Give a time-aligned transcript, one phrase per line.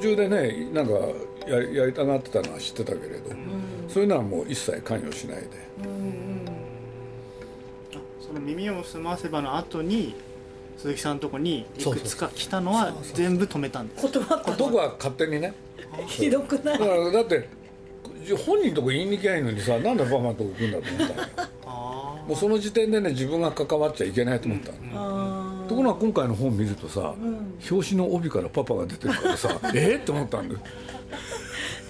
[0.00, 0.92] 中でねなんか
[1.46, 3.30] ややりたがってたのは知ってたけれど、
[3.88, 5.48] そういうのはもう一切関与しないで、
[8.20, 10.14] その耳を澄ませばの後に
[10.76, 15.54] 鈴木さんのとこにいくつか来たのは全部止めたんです断った僕は勝手にね。
[16.06, 16.78] ひどくない？
[16.78, 17.48] だからだって
[18.46, 21.28] 本人とこ言いに行きゃいいのにさなんでパパのとこ行くんだと思ったのよ。
[21.66, 25.29] あもうその時点でね自分が関わっちゃいけないと思ったの、あ
[25.70, 27.14] ところが今回の本見るとさ、
[27.70, 30.60] 表紙の帯からパパが出てるからさ えっって思ったんだよ。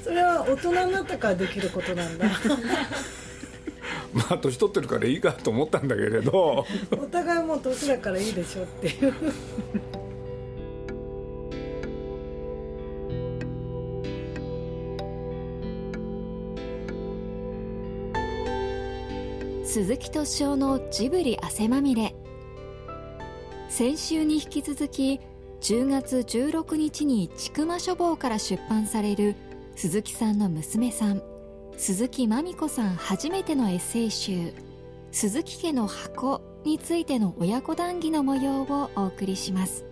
[0.02, 2.26] ーそれは大人になったからできることなんだ。
[4.12, 6.66] まあ年取ってるからいいかと思ったんだけれど。
[6.92, 9.14] お互いもう年だからいいでしょっていう。
[19.64, 22.14] 鈴木敏夫のジブリ汗まみれ
[23.80, 25.20] 先週に引き続き
[25.62, 29.36] 10月16日に千曲書房から出版される
[29.74, 31.22] 鈴木さんの娘さん
[31.78, 34.52] 鈴木まみ子さん初めてのエッセイ集
[35.12, 39.86] 「鈴木家の箱」についての親子談義の模様をお送りします。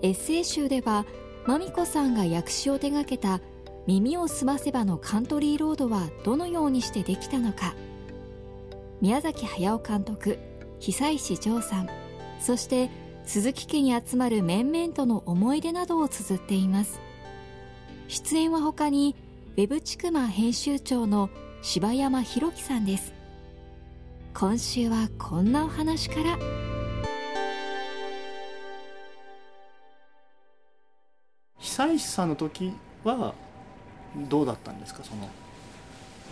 [0.00, 1.04] エッセイ集では
[1.46, 3.42] まみ子さんが訳詞を手掛けた
[3.86, 7.76] 「耳をすませば」のカントリーロードはどのようにしてできたのか
[9.02, 10.38] 宮崎駿監督
[10.80, 12.05] 久石譲さん
[12.40, 12.90] そして
[13.24, 17.00] 鈴木家に集まる面々との思い出などを綴っています。
[18.08, 19.16] 出演は他に
[19.56, 21.28] ウェブチクマ編集長の
[21.62, 23.12] 柴山博樹さんです。
[24.32, 26.38] 今週はこんなお話から。
[31.58, 33.34] 久石さんの時は
[34.28, 35.02] どうだったんですか？
[35.02, 35.28] その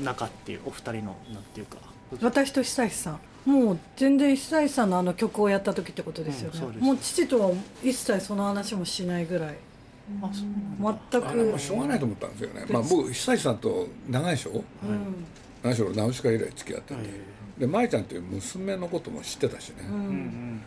[0.01, 1.79] 中っていうお二人のなんていうか。
[2.23, 7.51] 私と久石さんもう全然久石さんのあの曲をやった時ってことですよね、うんもう父とは
[7.83, 9.57] 一切その話もしないぐらい。
[11.11, 11.59] 全く。
[11.59, 14.51] しょうがないと思ったんですよね、まあ、僕久石さんと長いでしょ？
[14.53, 14.63] うん。
[15.63, 17.05] 何しろナウシカ以来付き合ってて、はい。
[17.59, 19.95] で舞ちゃんという娘のことも知ってたしね、うん。
[19.97, 20.61] うん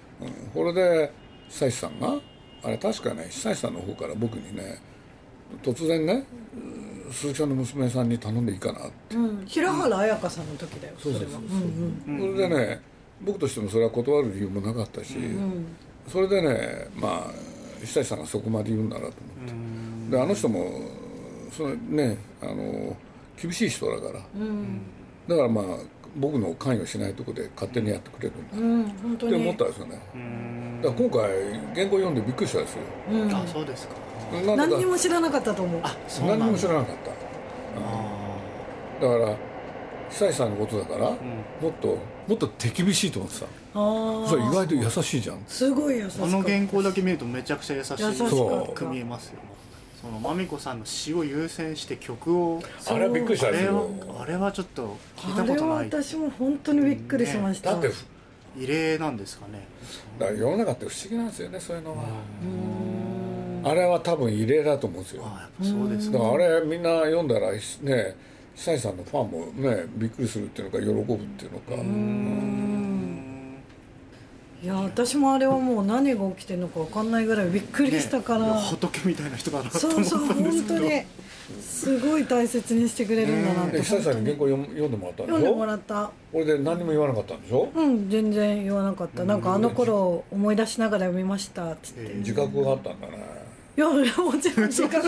[0.54, 1.12] これで
[1.50, 2.20] 久石さんが？
[2.64, 4.80] あれ確かね久石さんの方から僕にね
[5.62, 11.42] 突然ねうん鈴木さんの娘さんに頼んでいいかなって、うん、平原綾香さんの時だよそれはそうそう。
[11.50, 12.36] そううんうん。
[12.36, 12.82] それでね
[13.22, 15.66] 僕としてもそれは断る理由もなかったし、うん
[16.08, 17.32] それでねまあ
[17.82, 20.10] 久石さんがそこまで言うんだなと思って、うん。
[20.10, 20.82] であの人も
[21.52, 22.96] そのねあの
[23.42, 24.24] 厳しい人だから。
[24.36, 24.82] うん。
[25.28, 25.66] だからまあ
[26.16, 29.34] 僕の関与しないとこで勝手にやってくれるんだ、うん本当に。
[29.34, 30.00] って思ったんですよね。
[30.16, 30.82] うん。
[30.82, 31.30] だから今回
[31.76, 32.80] 原稿読んでびっくりしたんですよ。
[33.12, 33.36] うん。
[33.36, 33.96] あそうですか
[34.56, 35.82] 何にも知らなかったと思う。
[35.84, 37.12] あそうなんだ何にも知らなかった。
[37.12, 37.14] あ
[39.02, 39.36] だから
[40.10, 41.18] 久石さんのことだから、ーうん。
[41.62, 43.46] もっともっと手厳しいと思ってた。
[43.46, 43.50] あ
[44.26, 45.44] あそれ意外と優しいじゃん。
[45.48, 46.38] すごい優しかった。
[46.38, 48.74] あの原稿だけ見るとめちゃくちゃ優しい。
[48.74, 49.40] く見えますよ
[50.02, 55.86] そのまみこさんの詩を優先して曲をあれはびっくりしたあれはんですよあれはちょっと聞いあれはたことない。
[55.86, 57.92] 私も本当にびっくりしました、だって
[58.56, 59.68] 異例なんですかね。
[60.20, 62.04] だから世の中って不思議なんですよねそういうのは、
[62.44, 63.07] うん
[63.70, 65.24] あれは多分異例だと思うんですよ。
[65.62, 67.60] そうですかだからあれみんな読んだらね
[68.56, 71.74] 久石さんのファンもねびっくりするっていうのか喜ぶっていうのか、
[74.64, 81.04] いや私もあれはもう何が起きてるのか分かんないぐらいびっくりしたから、ね仏みたいな人だなそうそう本当に。
[81.62, 86.12] すごい大切にしてくれるんだなってで久石さんに原稿読ん読んでもらったんで読んでしょもらった。
[86.34, 87.70] これで何にも言わなかったんでしょ？
[87.74, 89.24] うん全然言わなかった。
[89.24, 93.37] なんかあの頃思い出しながら読みましたっつって、え自覚があったんだね
[93.78, 94.04] いやも
[94.42, 95.08] ちろん時間が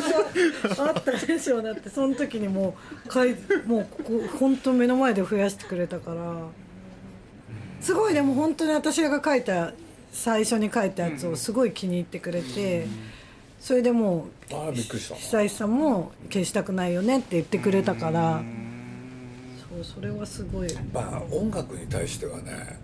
[0.78, 2.75] あったでしょうだってその時にも
[3.06, 3.35] うかい
[3.66, 6.35] もうここ本当目の前で増やしてくれたから。
[7.81, 9.72] すごいでも本当に私が書いた
[10.12, 12.88] 最初に書いたやつをすごい気に入ってくれて
[13.58, 15.16] それでもうああびっくりした。
[15.16, 18.44] 久石さんも消したくないよねって言ってくれたから。
[19.74, 20.67] そうそれはすごい。
[20.93, 22.79] まあ音楽に対してはね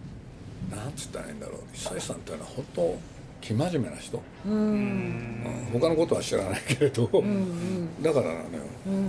[0.72, 1.60] なんつったらいいんだろう。
[1.74, 2.98] 久石さんっていうのは本当
[3.48, 4.54] 生真面目な人、うん。
[4.54, 5.80] うん。
[5.80, 8.04] 他のことは知らないけれど、うんうん。
[8.04, 8.44] だからなのよ。
[8.88, 9.06] うんうん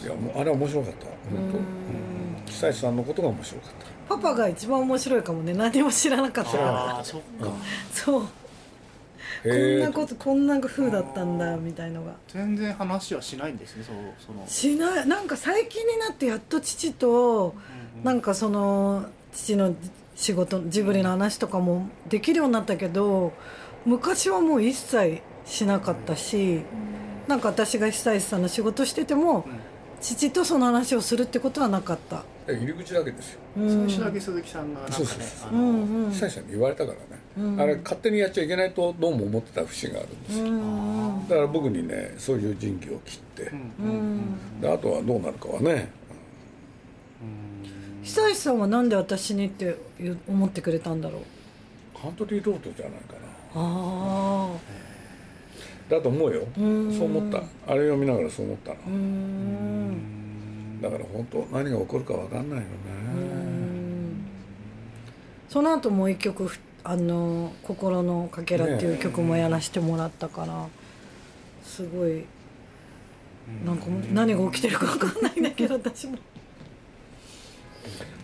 [0.00, 1.06] いやもうあれは面白かった。
[1.06, 1.52] 本
[2.46, 2.52] 当？
[2.52, 3.70] 久石さんのことが面白かっ
[4.08, 4.14] た。
[4.14, 5.52] パパが一番面白いかもね。
[5.54, 6.52] 何も知らなかった。
[6.52, 7.52] からああそっか。
[7.92, 8.22] そう。
[9.42, 12.12] こんなことこんな風だったんだみたいのが。
[12.28, 14.46] 全然話はしないんですねそうその。
[14.46, 15.08] しない。
[15.08, 17.56] なんか最近になってやっと父と
[18.04, 19.74] なんかその父の
[20.18, 23.32] 仕事ジブリの話とかもできるようになったけど
[23.86, 26.62] 昔はもう一切しなかったし
[27.28, 29.46] なんか私が久石さんの仕事してても
[30.00, 32.22] 父とその話をするってことはなかった。
[32.46, 33.40] え入り口だけですよ。
[33.56, 33.88] うん。
[33.88, 37.04] 最初だけ鈴木さんがなんかね久石さんに言われたからね、
[37.36, 37.60] うん。
[37.60, 44.60] あれ勝手にやっちゃいけないとどうも思ってた節があるんですよ、うんだから僕にねそういう仁義を切って、うんうん。
[44.60, 45.90] であとはどうなるかはね
[48.08, 49.76] 久石さんはなんで私にって
[50.26, 51.22] 思ってくれたんだろう？
[52.00, 53.20] カントリーロードじゃないかな。
[53.54, 54.48] あ
[55.90, 56.46] だと思うよ。
[56.56, 56.90] うん。
[56.90, 57.38] そう思った。
[57.38, 58.76] あれ読みながらそう思ったの。
[60.80, 62.68] だから本当何が起こるか分かんないよね。
[63.14, 64.24] うん。
[65.50, 70.66] その後もう一曲ふあの「心のかけら」っていう曲もやらせてもらったから
[71.62, 72.24] すごい
[73.66, 73.84] なんか
[74.14, 76.16] 何が起きてるか分かんないんだけど私も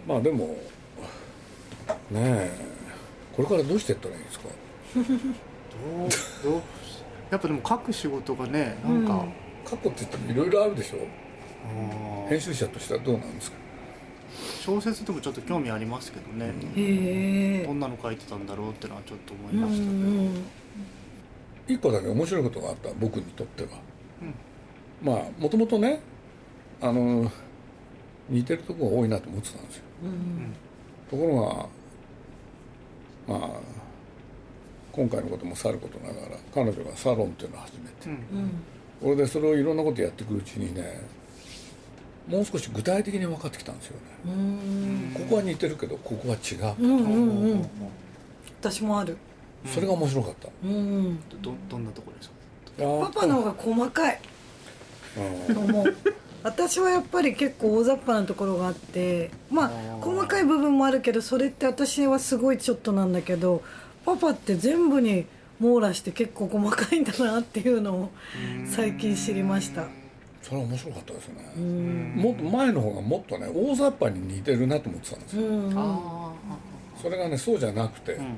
[0.07, 0.57] まあでも
[2.11, 2.51] ねえ
[3.35, 4.49] これからどうしていったらいいですか？
[4.95, 6.63] どうどう
[7.31, 9.25] やっぱでも書く仕事がねなんか、
[9.65, 12.29] 過去って言ってもいろいろあるでしょ？
[12.29, 13.57] 編集者としてはどうなんですか？
[14.61, 20.45] 小説でもちょっと興味ありますけどね、へえどんなの書いてたんだろうってのはちょっと思いうんましたけど、うん
[21.67, 23.71] 一個だけ面白いことがあった僕にとっては、
[25.03, 26.01] まあもともとね
[26.81, 27.33] あの
[28.29, 29.83] 似てるとこが多いなと思ってたんですよ。
[30.05, 30.55] うん。
[31.11, 31.69] ところ
[33.29, 33.51] がまあ
[34.93, 38.09] 今回のこともさることながら彼女がサロンっていうのを始めて、
[39.03, 39.17] うん。
[39.17, 41.01] でそれをいろんなことやっていくうちにね
[42.29, 45.11] もう少し具体的に分かってきたんですよね、うん。
[45.15, 47.71] ここは似てるけどここは違う、うんうんうん。
[48.61, 49.17] 私もある。
[49.67, 51.19] それが面白かった、うん。
[51.43, 52.35] どどんなところですか
[53.13, 54.21] パパの方が細かい。
[55.49, 55.59] うん。
[55.59, 55.97] 思う
[56.45, 59.71] 私はやっぱり結構大雑把なところがあってまあ
[60.03, 63.63] 細かい部分もあるけどそれって私はすごいちょっとなんだけど
[64.05, 65.25] パパって全部に
[65.59, 68.11] 網羅して結構細かいんだなっていうのを
[68.67, 69.87] 最近知りました。
[70.43, 72.15] それは面白かったですね、うん。
[72.17, 76.35] もっと前の方がもっとね大雑把に似てるなと思ってたんですよ、
[77.01, 78.29] それがねそうじゃなくて、あうんう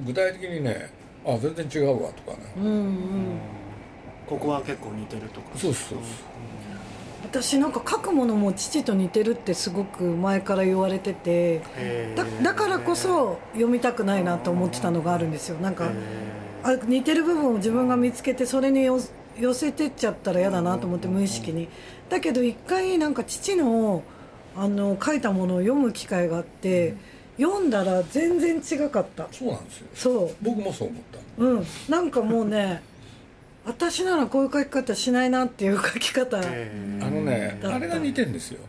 [0.00, 0.06] ん。
[0.06, 0.90] 具体的にね
[1.26, 3.38] あ全然違うわとかね、うんうん。
[4.26, 5.58] ここは結構似てるとか。
[5.58, 5.98] そうそうそう
[7.32, 11.62] 私なんか書くものも父と似てるってすごく前から言われてて
[12.14, 15.56] だだからこそ読みたくないなと思ってたのがあるんですよ。
[15.58, 15.90] なんか
[16.62, 19.00] あ似てる部分を自分が見つけてそれによ
[19.38, 21.68] 寄せてっちゃったら嫌だなと思って無意識に。
[22.10, 24.02] だけど一回なんか父の
[24.54, 26.96] あの書いたものを読む機会があって
[27.38, 29.26] 読んだら全然違かった。
[29.32, 29.86] そうなんですよ。
[29.94, 31.18] そ僕もそう思った。
[31.38, 31.66] ううん。
[31.88, 32.82] なんかもうね
[33.64, 38.60] 私ならこういう書き方しないなっていう書き方へーあのねあれが似てんですよ。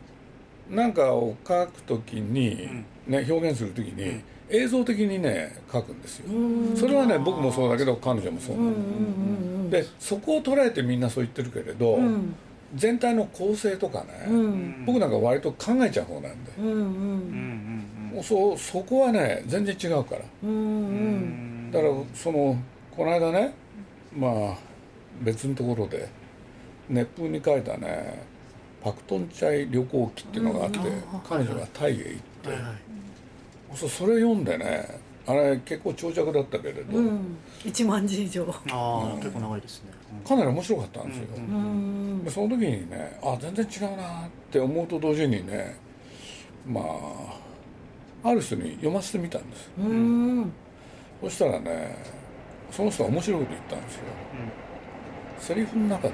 [0.69, 6.31] なんかを書くときに、ね、表現するときに映像的にね書くんですよ。
[6.33, 6.77] うん。
[6.77, 12.35] それはね僕もそうだけど彼女もそうなの、でそこを捉えてみんなそう言ってるけれど、うん。
[12.75, 14.85] 全体の構成とかね、うん。
[14.85, 20.21] 僕なんか割と考えちゃう方なんで、うんうんそうそこはね全然違うから。
[20.43, 21.67] うんううん。
[21.69, 21.71] ん。
[21.71, 22.55] だからその
[22.95, 23.53] この間ね
[24.15, 24.72] まあ
[25.21, 26.09] 別のところで
[26.89, 28.23] 熱風に書いたね
[28.83, 31.03] パクトンチャイ旅行記っていうのがあって、うん。
[31.27, 32.73] 彼女がタイへ行って、はいはい。
[33.77, 33.89] それ
[34.19, 37.37] 読んでねあれ結構長尺だったけれど、うん。
[37.63, 38.45] 1万字以上。
[38.71, 39.91] ああ結構長いですね。
[40.27, 41.43] かなり面白かったんですよ、うん。
[41.43, 41.57] う
[42.15, 42.23] ん。
[42.25, 45.77] でその時にねあ全然違うなって思うと同時にね
[46.67, 49.69] まあある人に読ませてみたんです。
[49.79, 50.51] うん。
[51.21, 51.97] そしたらね
[52.69, 54.03] その人が面白いこと言ったんですよ、
[55.43, 56.13] セリフの中で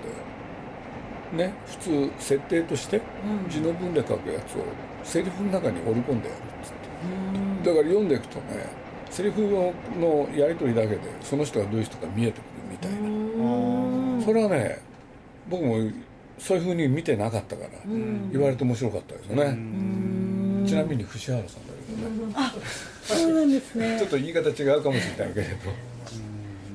[1.33, 3.49] ね普通設定としてうん。
[3.49, 4.63] 字の文で書くやつを
[5.03, 6.89] セリフの中に織り込んでやるっつって。
[7.03, 7.63] うん。
[7.63, 8.65] だから読んでいくとね
[9.11, 9.41] セリフ
[9.99, 14.21] のやり取りだけでその人がどういう人か見えてくるみたいな、うん。
[14.25, 14.79] それはね
[15.47, 15.77] 僕も
[16.39, 18.31] そういうふうに見てなかったから、うん。
[18.31, 20.65] 言われて面白かったですよね、うん。
[20.67, 22.33] ちなみに藤原さんだけどね、
[23.03, 23.97] そうなんですね。
[23.99, 25.53] ちょっと言い方違うかもしれないけれど、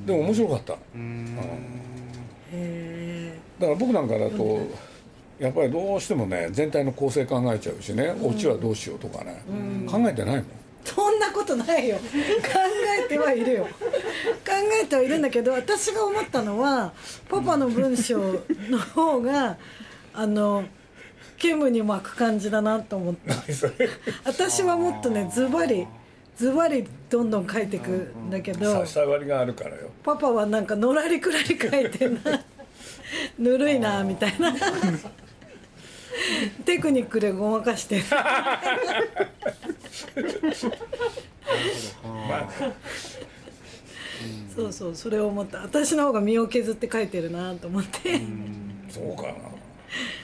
[0.05, 0.73] でも面白かった。
[0.73, 1.37] だうん。
[1.39, 1.84] へ
[3.65, 4.59] から僕なんかだと
[5.39, 9.43] やっぱりどうしてもね全体の構成考えちゃうしね、オチはどうしようとかね、
[9.87, 10.45] 考えてないもん。
[10.85, 11.97] そんなことないよ。
[11.97, 12.03] 考
[13.05, 13.63] えてはいるよ。
[13.65, 13.71] 考
[14.83, 16.93] えてはいるんだけど私が思ったのは
[17.27, 18.19] パパの文章
[18.69, 19.57] の方が
[20.13, 20.63] あの
[21.37, 23.33] 煙に巻く感じだなと思った。
[23.51, 23.73] それ。
[24.23, 25.87] 私はもっとねズバリ
[26.37, 29.89] ズバリどんどん書いていくんだけど差し障りがあるからよ。
[30.03, 32.43] パパはなんかのらりくらり書いてんな
[33.37, 34.53] ぬるいなみたいな。
[36.65, 38.03] テクニックでごまかしてる。
[44.55, 45.59] そうそうそれを思った。
[45.59, 48.21] 私の方が身を削って書いてるなと思って。
[48.89, 49.33] そうかな。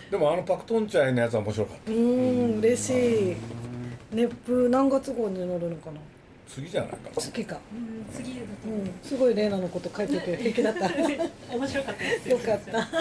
[0.10, 1.92] でもあのパクトンチャイのやつは面白かった。
[1.92, 3.36] うん嬉しい。
[4.14, 6.00] 熱風何月号に乗るのかな
[6.54, 6.98] 次じゃないか。
[7.16, 7.76] な次かう。
[7.76, 8.72] ん次だとう。
[8.72, 10.90] んすごいレイナのこと書いてて平気だった。
[11.56, 12.38] 面白かったですよ。
[12.40, 12.88] かった。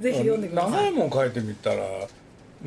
[0.00, 0.70] ぜひ読んでください。
[0.70, 1.80] 長いもん書いてみたらね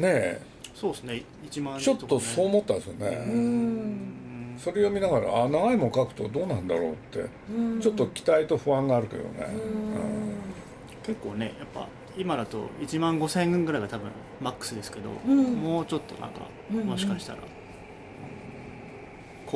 [0.03, 0.41] え
[0.74, 1.24] そうですね。
[1.50, 4.58] 1万ちょっとそう思ったんですようねん。
[4.60, 7.82] それ読みながらあ長いもん書くとどうなんだろうってうん。
[7.82, 9.29] ちょっと期待と不安があるけどね。
[9.51, 10.36] うん。
[11.03, 14.10] 結構ねやっぱ今だと1万5000円ぐらいが多分
[14.41, 15.44] マックスですけど、うん。
[15.55, 16.41] もうちょっとなんか
[16.72, 16.88] うんうん。
[16.88, 17.39] もしかしたら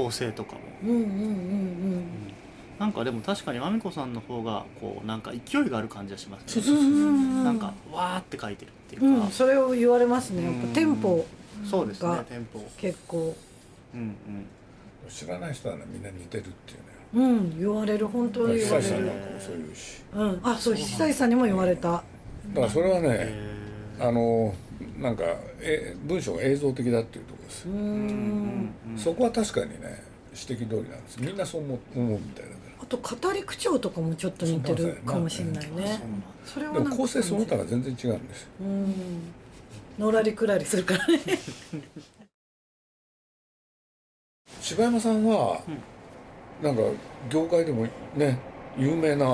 [0.03, 0.61] 構成とかも。
[0.83, 2.03] うんうんうん
[2.79, 6.65] なんかでも確かにまみこさんの方がこうなんか勢いがある感じがしますね。
[6.65, 10.43] うんうんなんかわーって書いてるっていうか、うんそれを言われますね。
[10.45, 11.25] やっぱテンポ
[11.69, 12.59] そうですねがテンポ。
[12.77, 13.35] 結構。
[13.93, 14.15] うんうん。
[15.09, 17.27] 知らない人はねみんな似てるっていうね。
[17.27, 18.59] うん言われる本当に。
[18.59, 20.01] 言わ久石さんれるなんかもそう言うし。
[20.15, 20.39] うん。
[20.41, 21.91] あそう久石さんにも言われた。
[21.91, 23.55] だからそれはねえ
[23.99, 24.53] あの
[24.99, 25.23] なんか
[25.61, 27.67] え文章が映像的だっていうところです。
[27.67, 28.97] うんんうん。
[28.97, 30.03] そこは確かにね
[30.33, 31.21] 指摘通りなんです。
[31.21, 35.99] みんなそう思う思うみたいだかあと語り口調とかもちょっと似てるかもしれないね。
[36.45, 38.43] それは構成その他が全然違うんです。
[38.43, 38.93] ようん。
[39.97, 41.19] のらりくらりするからね
[44.61, 45.25] 柴山さん。
[45.25, 45.61] は、
[46.61, 46.75] なん。
[46.75, 46.81] か
[47.29, 48.39] 業界でもね
[48.79, 49.25] 有名な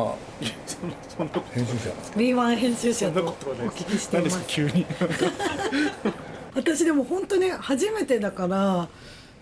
[1.53, 1.89] 編集者。
[2.15, 3.31] B1 編集者とお
[3.69, 4.85] 聞きしてい何でます急に
[6.55, 8.87] 私でも本当に初めてだから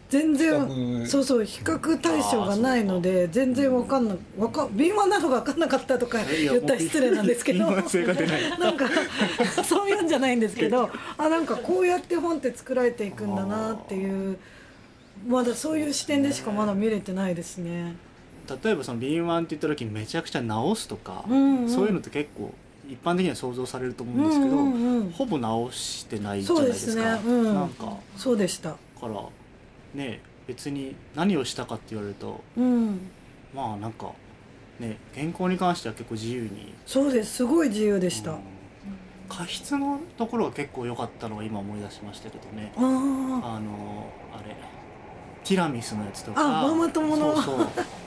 [0.09, 1.07] 全比然較。
[1.07, 7.89] そうそう比較対象がないので全然わかんなわか敏腕なのが分かんなかったとか言ったら失礼なんですけどなんか
[9.63, 14.37] そういうんじゃないんですけどあなんかこうやって本って作られていくんだなっていう
[15.27, 17.95] まだそういう視点でしかまだ見れてないですね。
[18.63, 21.69] 例えばその敏腕って言った時にめちゃくちゃ直すとか、うんうん。
[21.69, 22.53] そういうのって結構
[22.89, 25.11] 一般的には想像されると思うんですけど、うんうんうん。
[25.11, 26.91] ほぼ直してないじゃないですか。
[26.93, 27.31] そうですね。
[27.31, 27.53] うん。
[27.53, 28.71] なんかそうでした。
[28.71, 29.21] から
[29.93, 32.99] ね別に何をしたかって言われるとうん。
[33.55, 34.11] まあなんか
[34.79, 36.73] ね原稿に関しては結構自由に。
[36.85, 37.35] そうです。
[37.35, 38.31] すごい自由でした。
[38.31, 38.39] うん。
[39.29, 42.73] 過失のところが結構良かったのが今思い出しましたけどね。
[42.77, 44.55] あのあれ
[45.43, 46.65] ティラミスのやつとか。
[46.65, 47.35] あママ友の。
[47.35, 47.67] そうそう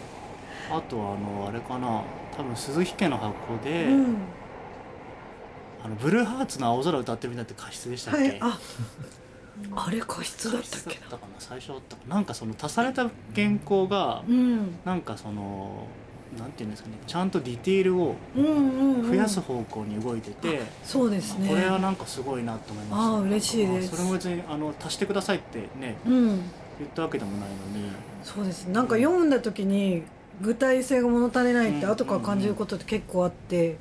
[0.71, 2.03] あとはあのあれかな。
[2.37, 4.17] 多分鈴木家の箱で、うん。
[5.83, 8.39] あのブルーハーツの青空歌ってみたって過失でしたっけ、はい。
[8.41, 8.59] あ
[9.75, 10.91] あれ過失だったっけな。
[10.91, 11.35] 過失だったかな。
[11.39, 12.15] 最初だったかな。
[12.17, 14.79] なんかその足された原稿がうん。
[14.85, 15.87] なんかその
[16.39, 16.97] なんていうんですかね。
[17.07, 19.09] ちゃんとディティールをうんうんうん。
[19.09, 21.49] 増やす方向に動いてて、そうですね。
[21.49, 23.09] これはなんかすごいなと思いました。
[23.09, 23.91] ああ嬉しいです。
[23.91, 26.27] それも別にあの足してくださいってねうん。
[26.79, 27.91] 言ったわけでもないのに。
[28.23, 28.67] そうです。
[28.67, 30.03] なんか読んだ時に
[30.41, 31.91] 具体性が物足りないってうん。
[31.93, 33.77] 後から感じることって結構あって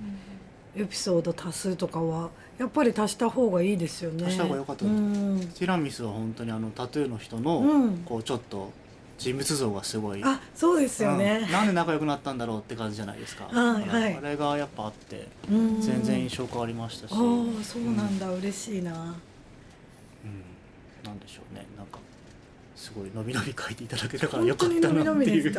[0.76, 4.26] エピソード足すとかはやっぱり足した方がいいですよね。
[4.26, 4.88] 足した方が良かったう。
[4.90, 5.40] ん。
[5.58, 7.98] ティラミスは本当にあのタトゥーの人の、うん。
[8.06, 8.72] こうちょっと
[9.18, 10.22] 人物像がすごい。
[10.24, 11.18] あそうですようん。
[11.20, 14.16] ねなんで仲良くなったんだろうって感じじゃないですか、はいはい。
[14.16, 15.82] あれがやっぱあってうん。
[15.82, 17.18] 全然印象変わりましたし、ああ
[17.64, 18.30] そうなんだ。
[18.32, 18.92] 嬉しいな。
[18.92, 18.98] うん。
[21.04, 21.66] なんでしょうね。
[21.78, 22.00] なんか
[22.86, 25.54] すごい伸び伸び書いていただけたからよかったなっていう。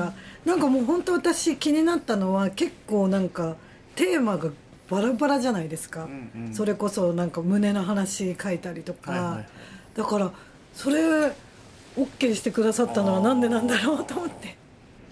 [0.44, 3.56] なんかもう本当私気になったのは結構なんか
[3.96, 4.50] テーマが
[4.88, 6.54] バラバラじゃないですか、うんうん。
[6.54, 9.48] それこそなんか胸の話書いたりとか、はいはいはい。
[9.96, 10.32] だから
[10.72, 11.32] それ
[11.96, 14.56] OK してくださったのはなんでなんだろうと思って。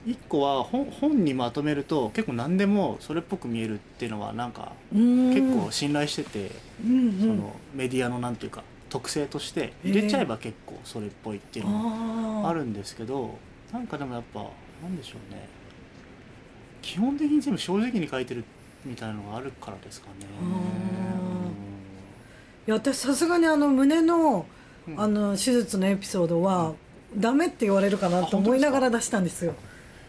[0.07, 6.51] 一個は本本にまとめると結構何でもそれっぽく見えるっていうのはなんか結結構信頼してて、
[6.85, 7.21] うんうん。
[7.21, 8.63] そのメディアのなんていうか
[8.95, 13.37] 特性として入れちゃえば結構それっぽいっていうのもあるんですけど
[13.73, 14.39] なんかでもやっぱ
[14.81, 15.49] なんでしょうね。
[16.81, 18.45] 基本的に全部正直に書いてる
[18.85, 20.27] みたいなのがあるからですかね。
[22.69, 24.47] いや私さすがにあの胸の
[24.87, 25.01] うん。
[25.01, 26.75] あの手術のエピソードは
[27.17, 29.55] ダメって言われるかなと思いながら出したんですよ。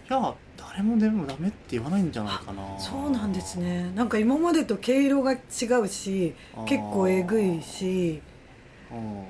[0.08, 2.62] いや誰もでもダメって言わないんじゃないかな。
[2.78, 3.92] そうなんですね。
[3.96, 5.38] なんか今までと毛色が違
[5.84, 6.36] うし
[6.68, 8.22] 結構えぐいし
[8.92, 9.26] うん。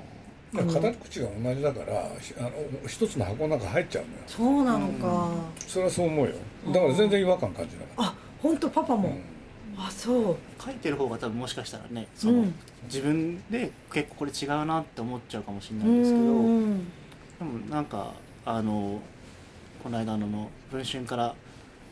[0.52, 2.50] 語り口が同じだからひあの
[2.86, 4.18] 一つの箱の中入っちゃうのよ。
[4.26, 5.30] そうなのか、
[5.66, 6.34] それはそう思うよ。
[6.68, 9.86] だから全然違和感感じなかっあ本当パパも、たうん。
[9.86, 10.36] あそう。
[10.62, 12.54] 書いてる方が多分もしかしたらねそうの、ん。
[12.84, 19.00] 自分で結構これ違うなって思っちゃうかもしれなういですけどでもんなんかあの
[19.82, 21.34] この間のの文春から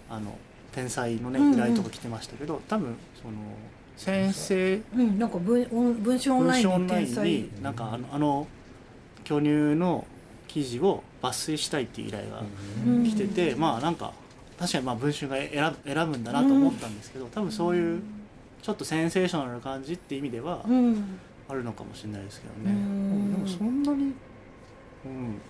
[0.09, 0.38] あの
[0.73, 1.54] 天才のねうんうん。
[1.54, 3.35] 依頼とか来てましたけど、多分その
[3.97, 4.81] 先生。
[4.97, 5.65] うんなんか文
[6.03, 8.47] 文春オン文ライン春オンライになんかあのあの
[9.25, 10.07] 巨乳の
[10.49, 12.43] 記事を抜粋したいっていう依頼が
[12.87, 13.05] うん。
[13.05, 14.13] 来てて、まあなんか
[14.59, 18.03] 確かにまあ文春が選ぶ選ぶんだなと思ったんですけど多分そういう
[18.63, 21.19] ちょっとセンセーショナルな感じって意味ではうん。
[21.47, 23.33] あるのかもしれないですけどうね、ん。
[23.33, 24.15] でもそんなに、
[25.05, 25.41] うん、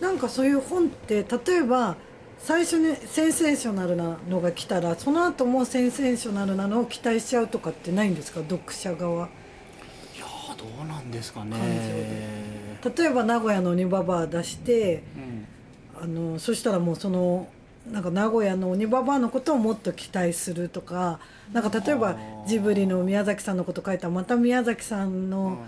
[0.00, 1.96] なんかそういう本って例えば
[2.42, 9.26] 最初にセンセーショナルなのが来たらその後もセンセーショナルなのを期待しちゃうとかってないんですか読者側？
[10.16, 11.56] いやーどうなんですかね。
[12.96, 15.46] 例えば名古屋の鬼ババア出してうん。
[16.02, 17.46] あのそしたらもうその
[17.92, 21.20] なんか名古屋の鬼ババアのことをもっと期待するとか
[21.52, 22.16] なんか例えば
[22.46, 25.58] ジブリの宮崎さんのこと書いたらまた宮崎さんの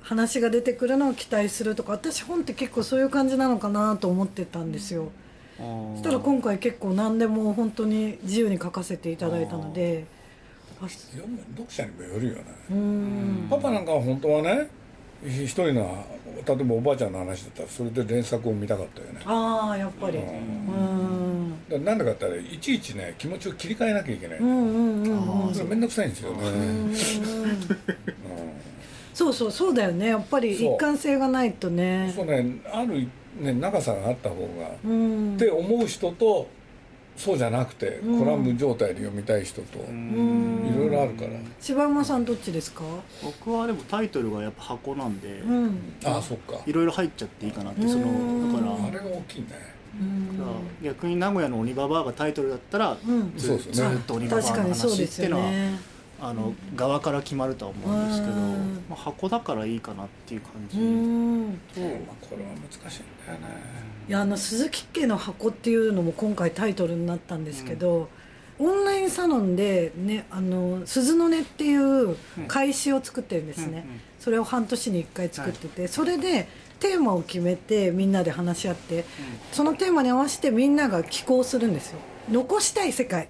[0.00, 5.02] 話が出てくるのを期待するとか私本って結構そういう感じなのかなと思ってたんですよ。
[5.02, 5.10] うん
[5.58, 10.04] そしたら今回結構何でも本当に自由に書かせていただいたので
[10.82, 12.42] あ読む読者にもよるよね、
[13.48, 14.68] パパなんかは本当はね
[15.24, 16.04] 一人の
[16.46, 19.20] 例えばおばあちゃんの話だったらそれで連作を見たかったよね。
[19.24, 20.18] ああやっぱり。
[20.18, 21.84] ううん。
[21.84, 25.54] なんでかって言ったらいちいちね気持ちを切り替えなきゃいけない、うんうんうんうん。
[25.54, 26.94] それめんどくさいんですよね、うんう
[29.14, 30.08] そうそうそうだよね。
[30.08, 32.12] やっぱり一貫性がないとんね。
[32.14, 33.08] そうねある、
[33.40, 35.34] ね、長さがあった方が、うん。
[35.36, 36.48] って思う人と
[37.16, 38.18] そうじゃなくて、うん。
[38.18, 40.70] コラム状態で読みたい人と、ん。
[40.74, 42.82] いろいろあるから、柴山さんどっちですか？
[43.22, 45.94] 僕はでもタイトルがやっぱ箱なんで、うん。
[46.04, 46.58] ああそっか。
[46.66, 48.52] いろいろ入っちゃっていいかなってそうん。
[48.52, 48.88] のだから。
[48.88, 49.46] あれが大きいね。
[49.98, 50.38] うん。
[50.38, 53.32] だから逆に名古屋の鬼ババアがタイトルだったら、うん。
[53.36, 58.84] ずそうですねずっと鬼ババア確かのにそうです話っていうのは、よねあの側から決まるとは思うんですけど、うん。
[58.88, 61.60] まあ、箱だからいいかなっていう感じ、うん。
[61.74, 63.46] とまあこれは難しいんだよね。
[64.08, 68.08] いやあの鈴木家の箱っていうのも今回タイトルになったんですけど、
[68.58, 72.16] オンラインサロンでねあの鈴の音っていう
[72.48, 76.48] 開始を作ってるんですね、うんうんそれを半年に1回作ってて、それで
[76.80, 79.04] テーマを決めてみんなで話し合って、
[79.52, 82.00] そのテーマに合わせてみんなが寄稿するんですよ。
[82.28, 83.28] 残したい世界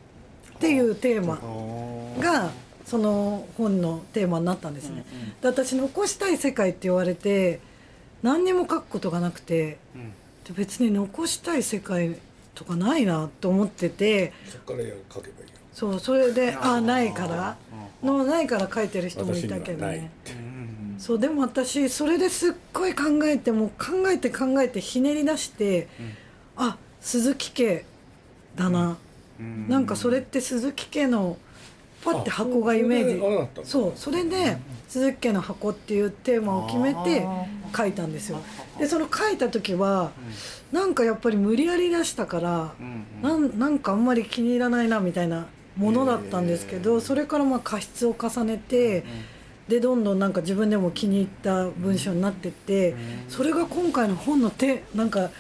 [0.55, 1.39] っていうテーマ
[2.19, 2.51] が
[2.87, 5.05] その本のテーマになったんですね、
[5.43, 7.61] で私残したい世界って言われて
[8.23, 10.13] 何にも書くことがなくてうん。
[10.45, 12.17] で別に残したい世界
[12.55, 15.57] とかないなと思っててそこから書けばいいよ。
[15.73, 17.57] そうそれであないから
[18.03, 20.11] のないから書いてる人もいたけどね。
[20.29, 20.57] うん
[20.99, 25.89] そうでも私それですっごい考えてもう考えて考えてひねり出して、
[26.57, 27.85] あ鈴木家
[28.55, 28.97] だな、
[29.39, 29.69] うん。
[29.69, 31.37] なんかそれって鈴木家の
[32.07, 33.61] パッて箱がイメージ。
[33.61, 34.57] あそうそれで
[34.89, 37.27] 鈴木家の箱っていうテーマを決めて
[37.77, 38.41] 書いたんですよ。
[38.79, 40.13] でその書いた時は
[40.71, 42.75] なんかやっぱり無理やり出したから
[43.23, 49.05] なんなんかあんまり気に入らないなみたいなものだったんですけどそれからまあ過失を重ねて
[49.69, 52.95] でどんどんなんか自分でも気に入った文章になってって
[53.29, 55.31] それが今回の本の手なんか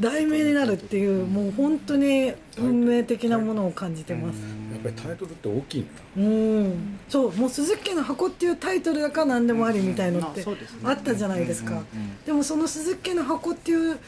[0.00, 4.36] 題名になるっていうもう本当に運命的なものを感じてます。
[4.72, 5.90] やっぱりタイトルって大きいんだ。
[6.16, 10.44] うん、そうもう鈴木家の箱っていうタイトルだから何でもありみたいのって
[10.82, 11.82] あったじゃないですか。
[12.26, 13.98] でもその鈴木家の箱っていう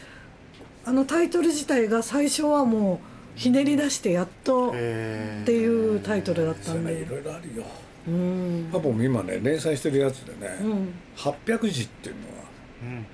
[0.84, 3.00] あのタイトル自体が最初はも
[3.36, 4.76] うひねり出してやっとって
[5.52, 6.92] いうタイトルだったんそれね。
[6.92, 7.64] いでろいろあるよ。
[8.08, 8.68] うん。
[8.72, 10.94] パパも今ね連載してるやつでね、うん。
[11.16, 12.44] 800字っていうのは
[12.82, 13.06] うん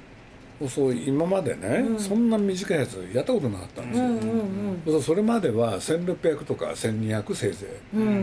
[0.66, 1.98] そう今までね、うん。
[2.00, 8.22] そんな短いやつやったことなかったんですよ、うんうんそうそれまでは1600とか1200せいぜうんうん。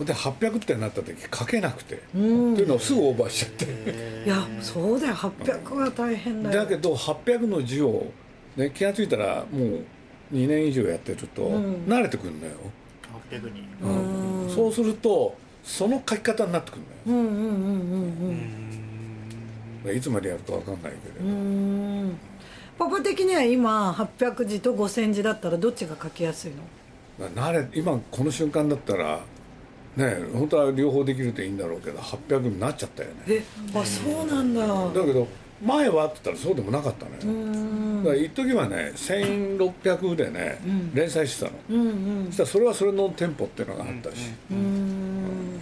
[0.00, 2.52] いで800ってなった時書けなくて、うん。
[2.54, 3.64] っていうのをすぐオーバーしちゃって、
[4.24, 5.14] いやそうだよ。
[5.14, 6.60] 800は大変だよ。
[6.62, 8.06] だけど800の字を、
[8.56, 9.84] ね、気が付いたらもう
[10.32, 11.84] 2年以上やってるとうん。
[11.86, 12.52] 慣れてくるのよ、
[13.30, 14.54] 800にうん。
[14.54, 16.80] そうするとその書き方になってくる
[17.12, 17.20] のよ。
[17.20, 17.50] うんうんうんうん。
[17.50, 18.87] うん
[19.92, 22.18] いつまでやるか分かんないけうど、ん。
[22.78, 27.28] パパ的には今800字と5000字だったらどっちが書きやすいの？
[27.30, 29.20] 慣れ今この瞬間だったら
[29.96, 33.14] ね本当は両方できるといいんだろうけど800になっちゃったよね。
[33.26, 33.42] え
[33.74, 34.66] あそうなんだ。
[34.66, 35.26] だけど
[35.60, 40.94] 前はって言ったらそうでもなかったのよ、だから一時はね1600でね、うん。
[40.94, 41.58] 連載してたの。
[41.70, 41.86] うん
[42.26, 42.30] うん。
[42.30, 45.58] そしたらそれはそれのテンポっていうのがあったし、うーん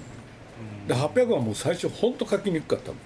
[0.86, 2.96] で800はもう最初本当書きにくかったの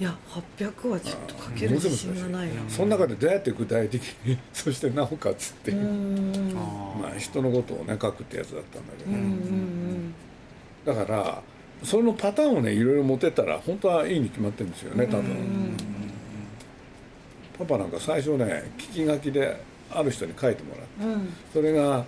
[0.00, 0.16] いや
[0.58, 2.54] 800はちょっと書ける自信がないな。
[2.68, 5.74] その中でどうやって具体的に そしてなおかつってう。
[5.74, 8.92] いう、まあ人のことをね書くってやつだったんだ
[10.84, 11.42] けど、だから
[11.84, 15.76] そのパターンをねいろいろ持ってたら本当はいいに決まってるんですよね多分、
[17.58, 19.60] パパなんか最初ね聞き書きで
[19.90, 22.06] ある人に書いてもらってそれが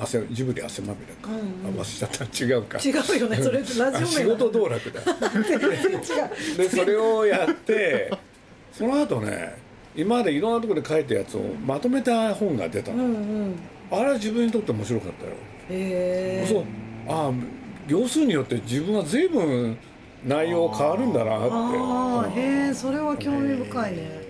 [0.00, 1.80] 汗ジブリ汗まみれか、うんうん。
[1.80, 2.78] あ忘れちゃった違うか。
[2.78, 3.36] 違うよね。
[3.36, 5.00] それラジオあ仕名事道楽だ。
[6.56, 8.10] でそれをやって
[8.72, 9.56] その後ね
[9.94, 13.54] 今までいろんなところで書いたやつをまとめた本が出たの、うんうん。
[13.90, 15.32] あれは自分にとって面白かったよ、
[15.70, 16.46] へえ。
[16.48, 16.64] そう。
[17.08, 17.32] ああ
[17.86, 19.76] 行数によって自分は随分
[20.24, 21.48] 内容変わるんだなって。
[21.52, 24.29] ああへえそれは興味深いね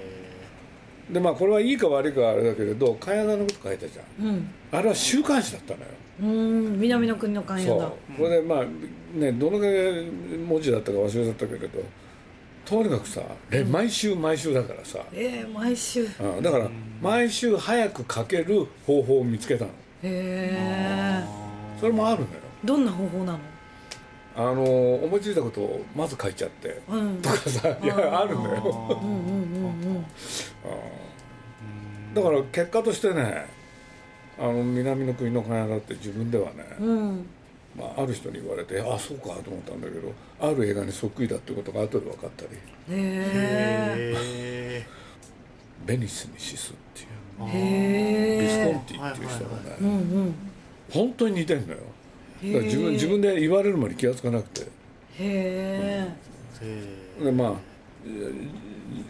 [1.12, 4.26] でまあこれはいいか悪いかはあれだけれど茅田のこと書いたじゃん。
[4.26, 4.50] うん。
[4.72, 5.86] あれは週刊誌だったのよ。
[6.22, 7.68] うん南の国の寛そう。
[7.76, 8.64] 容だこれでまあ
[9.18, 10.04] ねどのぐらい
[10.36, 11.68] 文字だったか忘れちゃったけれど
[12.64, 16.04] とにかくさえ毎週毎週だからさ、えー、毎週。
[16.04, 16.70] へうんだから
[17.02, 19.70] 毎週早く書ける方法を見つけたの。
[20.02, 21.24] え
[21.80, 22.26] それもあるのよ。
[22.64, 23.38] どんな方法なの？
[24.36, 24.62] あの
[24.94, 27.20] 思いついたことをまず書いちゃってうん。
[27.20, 30.06] とかさいやあるんうんうん
[32.14, 33.46] だから結果としてね
[34.38, 36.88] あの南の国の金だって自分ではね、うん。
[36.88, 37.26] うん
[37.76, 42.48] まあ、ある人に言われてあそうかと思ったんだけどある映画にそっくりだってことが後で分かったり。
[42.54, 44.86] へえへ
[45.86, 47.48] ベニスにシスっていう。
[47.48, 49.92] へビスコンえティっていう人がね、うんう
[50.24, 50.34] ん。
[50.90, 51.78] 本当に似てんのよ
[52.42, 54.62] だから自分自分で言われるまで気が付かなくて。
[54.62, 54.66] へ
[55.18, 56.08] え
[57.20, 57.52] えでまあ
[58.06, 58.48] えー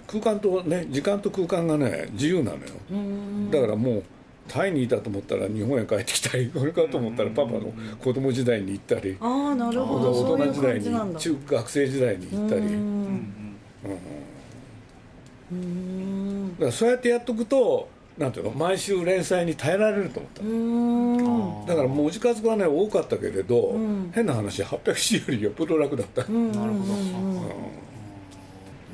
[0.07, 2.62] 空間とね時間と空間がね自由なのよ。
[2.90, 4.03] うんだからもう
[4.49, 9.16] タイにいたと思ったら日本へ帰ってきたり これかと思ったらパパの子供時代に行ったり。
[9.21, 10.12] ああなるほど。
[10.12, 11.14] そういう大人時代感じなんだ。
[11.14, 12.61] に中学生時代に行ったり。
[12.61, 13.35] ううんん
[15.53, 16.51] うん。
[16.55, 17.88] だからそうやってやっとくと
[18.20, 18.50] なんていうの？
[18.50, 21.66] 毎週連載に耐えられると思ったうん。
[21.66, 24.12] だから文字数がね多かったけれど、ん。
[24.14, 26.52] 変な話800字よりよっぽど楽だった、うん。
[26.52, 26.92] なるほど。
[26.92, 26.96] う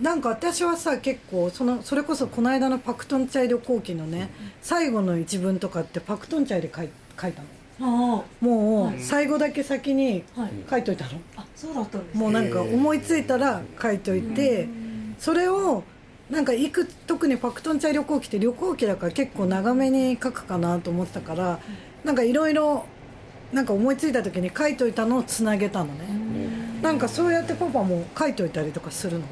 [0.01, 0.03] ん。
[0.03, 4.31] なんか私はさ結構そのそれこそこの間のパクトンチャイ旅行記のね
[4.63, 6.89] 最後の一文とかってパクトンチャイで書い
[7.21, 7.49] 書いたの。
[7.79, 10.23] あもう最後だけ先に
[10.71, 11.21] 書いといたの。
[11.37, 14.69] あそうだったんですもうなんか思いついたら書いといて
[15.19, 15.83] それを
[16.31, 21.61] なんか行く特にパクトンチャイ旅行記って旅行記だから結構長めに書くかなと思ってたから
[22.05, 22.85] なんかいろいろ
[23.53, 26.27] なんか思いついた時に書いといたのをつなげたのね。
[26.83, 29.25] なんかそうやってパパも書いといたりとかするの？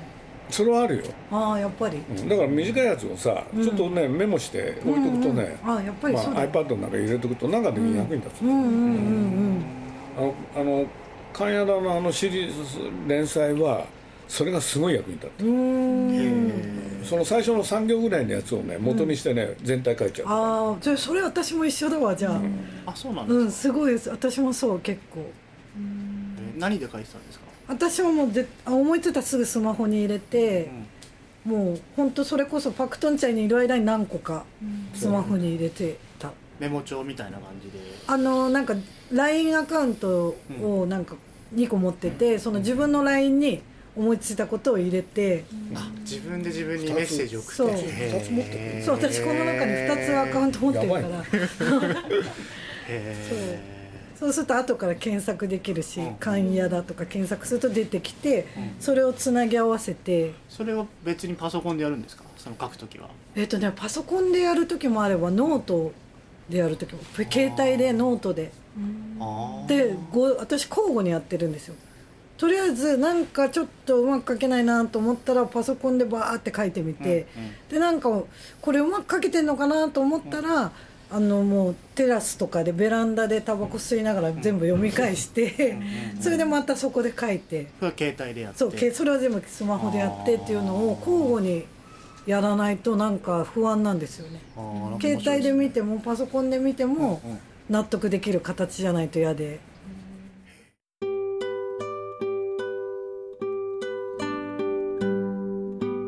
[0.50, 1.98] それはあるよ、ああやっぱり。
[1.98, 2.28] うん。
[2.28, 9.64] だから短いやつをさ、ちょっとねメモして置いとくとね、うんうんあやっぱりまあ、そうだ、iPad の中に入れとくと何かで役に立つ、うんうんうん
[10.16, 10.86] あのあの
[11.32, 12.78] 関谷田のあのシリーズ
[13.08, 13.84] 連載は
[14.28, 16.08] それがすごい役に立ってうん。
[16.08, 20.28] うんその最初の3行ぐらいのやつをね元にしてね、全体書いちゃう。
[20.28, 22.40] ああじゃあそれ私も一緒だわじゃあ。
[22.90, 24.08] あそうなんですかうんすごいです。
[24.08, 25.20] 私もそう結構。
[25.76, 27.44] え何で書いてたんですか？
[27.68, 30.70] 私はもうぜあ思いついたらすぐスマホに入れて、
[31.44, 34.44] もう本当それこそパクトンチャイにいる間に何個か
[34.94, 37.78] スマホに入れてた、メモ帳みたいな感じで。
[38.06, 38.74] あのなんか
[39.12, 41.16] LINE アカウントをなんか
[41.54, 43.62] 2個持っててその自分の LINE に
[43.96, 48.82] 思いついたことを入れて、あ自分で自分にメッセージを送って。
[48.82, 48.96] そう。
[48.98, 51.24] そう私この中に2つアカウント持ってるから。
[52.88, 53.16] へ
[54.18, 54.32] そう。
[54.32, 58.46] すると後から検索できるし「勘屋だ」とか検索すると出てきて
[58.80, 60.28] それをつなぎ合わせて。
[60.28, 62.24] ーそれは別にパソコンでやるんですか？
[62.36, 63.10] その書くときは。
[63.36, 65.92] えっとねパソコンでやる時もあればノート
[66.48, 68.50] でやる時も携帯でノートで。
[69.68, 71.76] でご私交互にやってるんですよ
[72.36, 77.26] とりあえずなんかちょっとうまく書けないなと思ったらパソコンでバーって書いてみて、
[77.70, 78.10] でなんか
[78.60, 80.72] これうまく書けてんのかなと思ったら、
[81.10, 85.78] あのもうテラスとかでベランダでタバコ吸いながら全部読み返して、
[86.20, 87.68] それでまたそこで書いて。
[87.78, 88.58] それは携帯でやって。
[88.58, 91.64] そうけそれは全部スマホでやってっていうのを交互に
[92.26, 94.40] やらないとなんか不安なんですよね。
[95.00, 97.38] 携帯で見てもパソコンで見てもうん。
[97.70, 99.58] 納得できる形じゃないと嫌で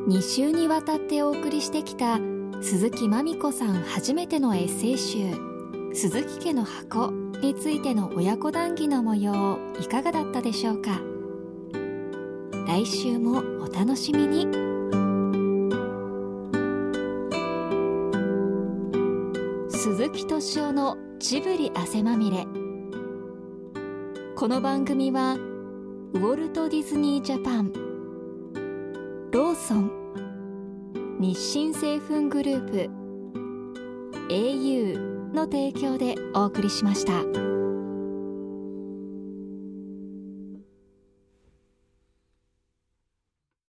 [0.06, 2.20] 2週にわたってお送りしてきた
[2.62, 5.34] 鈴木まみこさん初めてのエッセイ集
[5.94, 7.10] 「鈴木家の箱」
[7.42, 11.00] についての親子談義の模様いかがだったでしょうか。
[12.68, 14.46] 来週もお楽しみに。
[19.68, 22.46] 鈴木敏夫のジブリ汗まみれ。
[24.36, 27.85] この番組はウォルト・ディズニー・ジャパン
[29.32, 29.90] ローソン
[31.18, 32.90] 日清製粉グループ
[34.28, 34.98] au
[35.34, 37.65] の提供でお送りしました。